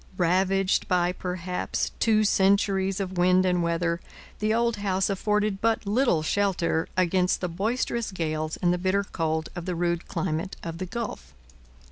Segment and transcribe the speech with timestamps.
[0.17, 4.01] Ravaged by perhaps two centuries of wind and weather,
[4.39, 9.49] the old house afforded but little shelter against the boisterous gales and the bitter cold
[9.55, 11.35] of the rude climate of the Gulf.